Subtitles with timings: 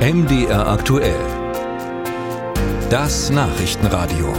[0.00, 1.20] MDR aktuell.
[2.88, 4.32] Das Nachrichtenradio.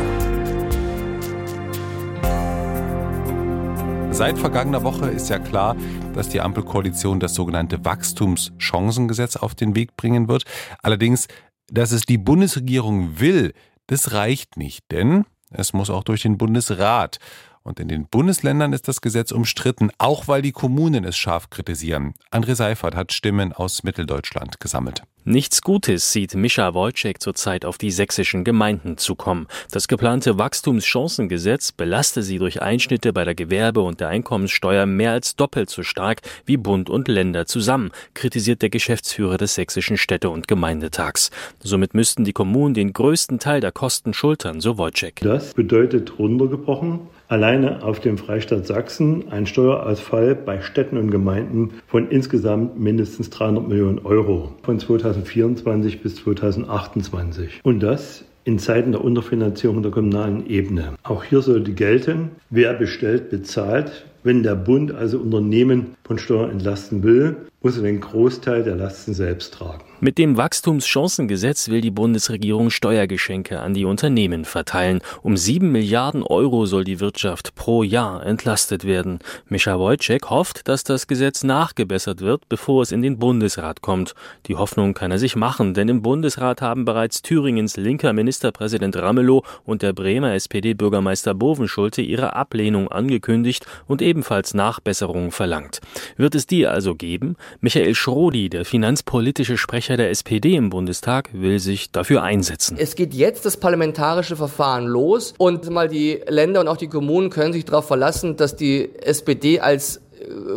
[4.10, 5.76] Seit vergangener Woche ist ja klar,
[6.16, 10.46] dass die Ampelkoalition das sogenannte Wachstumschancengesetz auf den Weg bringen wird.
[10.82, 11.28] Allerdings,
[11.68, 13.54] dass es die Bundesregierung will,
[13.86, 17.20] das reicht nicht, denn es muss auch durch den Bundesrat.
[17.64, 22.16] Und in den Bundesländern ist das Gesetz umstritten, auch weil die Kommunen es scharf kritisieren.
[22.32, 25.04] André Seifert hat Stimmen aus Mitteldeutschland gesammelt.
[25.24, 29.46] Nichts Gutes sieht Mischa Wojcik zurzeit auf die sächsischen Gemeinden zukommen.
[29.70, 35.36] Das geplante Wachstumschancengesetz belaste sie durch Einschnitte bei der Gewerbe- und der Einkommenssteuer mehr als
[35.36, 40.48] doppelt so stark wie Bund und Länder zusammen, kritisiert der Geschäftsführer des sächsischen Städte- und
[40.48, 41.30] Gemeindetags.
[41.60, 45.20] Somit müssten die Kommunen den größten Teil der Kosten schultern, so Wojcik.
[45.22, 52.10] Das bedeutet runtergebrochen alleine auf dem Freistaat Sachsen ein Steuerausfall bei Städten und Gemeinden von
[52.10, 57.62] insgesamt mindestens 300 Millionen Euro von 2024 bis 2028.
[57.64, 60.96] Und das in Zeiten der Unterfinanzierung der kommunalen Ebene.
[61.04, 64.06] Auch hier sollte gelten, wer bestellt, bezahlt.
[64.24, 69.14] Wenn der Bund also Unternehmen von Steuern entlasten will, muss er den Großteil der Lasten
[69.14, 69.84] selbst tragen.
[70.02, 75.00] Mit dem Wachstumschancengesetz will die Bundesregierung Steuergeschenke an die Unternehmen verteilen.
[75.22, 79.20] Um sieben Milliarden Euro soll die Wirtschaft pro Jahr entlastet werden.
[79.48, 84.16] Mischa Wojcek hofft, dass das Gesetz nachgebessert wird, bevor es in den Bundesrat kommt.
[84.48, 89.44] Die Hoffnung kann er sich machen, denn im Bundesrat haben bereits Thüringens linker Ministerpräsident Ramelow
[89.66, 95.80] und der Bremer SPD-Bürgermeister Bovenschulte ihre Ablehnung angekündigt und ebenfalls Nachbesserungen verlangt.
[96.18, 97.36] Wird es die also geben?
[97.60, 102.78] Michael Schrodi, der finanzpolitische Sprecher der SPD im Bundestag, will sich dafür einsetzen.
[102.80, 107.30] Es geht jetzt das parlamentarische Verfahren los und mal die Länder und auch die Kommunen
[107.30, 110.02] können sich darauf verlassen, dass die SPD als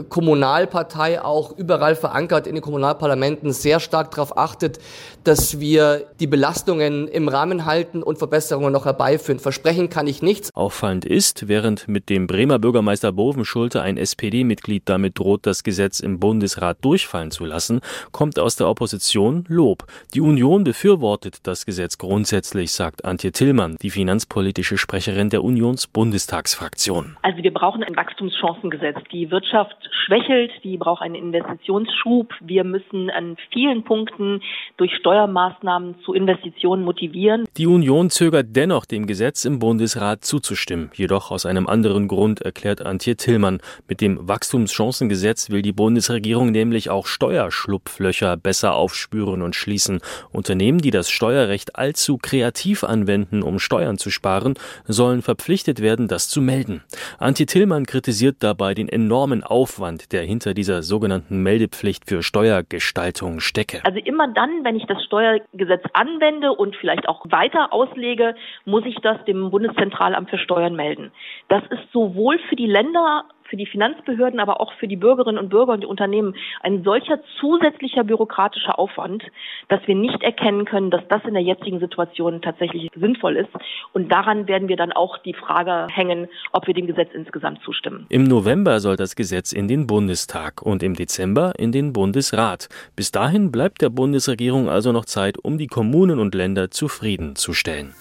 [0.08, 4.78] Kommunalpartei auch überall verankert in den Kommunalparlamenten sehr stark darauf achtet,
[5.24, 9.38] dass wir die Belastungen im Rahmen halten und Verbesserungen noch herbeiführen.
[9.38, 10.54] Versprechen kann ich nichts.
[10.54, 16.20] Auffallend ist, während mit dem Bremer Bürgermeister Bovenschulte ein SPD-Mitglied damit droht, das Gesetz im
[16.20, 17.80] Bundesrat durchfallen zu lassen,
[18.12, 19.86] kommt aus der Opposition Lob.
[20.14, 27.16] Die Union befürwortet das Gesetz grundsätzlich, sagt Antje Tillmann, die finanzpolitische Sprecherin der Unionsbundestagsfraktion.
[27.22, 28.98] Also wir brauchen ein Wachstumschancengesetz.
[29.12, 32.32] Die Wirtschaft Wirtschaft schwächelt, die braucht einen Investitionsschub.
[32.40, 34.40] Wir müssen an vielen Punkten
[34.76, 37.44] durch Steuermaßnahmen zu Investitionen motivieren.
[37.56, 40.90] Die Union zögert dennoch, dem Gesetz im Bundesrat zuzustimmen.
[40.94, 43.60] Jedoch aus einem anderen Grund, erklärt Antje Tillmann.
[43.88, 50.00] Mit dem Wachstumschancengesetz will die Bundesregierung nämlich auch Steuerschlupflöcher besser aufspüren und schließen.
[50.32, 54.54] Unternehmen, die das Steuerrecht allzu kreativ anwenden, um Steuern zu sparen,
[54.86, 56.82] sollen verpflichtet werden, das zu melden.
[57.18, 63.80] Antje Tillmann kritisiert dabei den enormen Aufwand, der hinter dieser sogenannten Meldepflicht für Steuergestaltung stecke.
[63.84, 68.34] Also immer dann, wenn ich das Steuergesetz anwende und vielleicht auch weiter auslege,
[68.64, 71.12] muss ich das dem Bundeszentralamt für Steuern melden.
[71.48, 73.24] Das ist sowohl für die Länder
[73.54, 77.20] für die Finanzbehörden, aber auch für die Bürgerinnen und Bürger und die Unternehmen ein solcher
[77.38, 79.22] zusätzlicher bürokratischer Aufwand,
[79.68, 83.50] dass wir nicht erkennen können, dass das in der jetzigen Situation tatsächlich sinnvoll ist.
[83.92, 88.06] Und daran werden wir dann auch die Frage hängen, ob wir dem Gesetz insgesamt zustimmen.
[88.08, 92.68] Im November soll das Gesetz in den Bundestag und im Dezember in den Bundesrat.
[92.96, 97.94] Bis dahin bleibt der Bundesregierung also noch Zeit, um die Kommunen und Länder zufriedenzustellen.